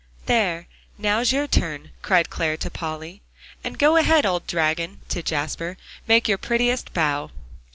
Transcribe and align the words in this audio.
"There, 0.25 0.65
now's 0.97 1.31
your 1.31 1.45
turn," 1.45 1.91
cried 2.01 2.31
Clare 2.31 2.57
to 2.57 2.71
Polly. 2.71 3.21
"And 3.63 3.77
go 3.77 3.97
ahead, 3.97 4.25
old 4.25 4.47
dragon," 4.47 5.01
to 5.09 5.21
Jasper, 5.21 5.77
"make 6.07 6.27
your 6.27 6.39
prettiest 6.39 6.91
bow." 6.91 7.29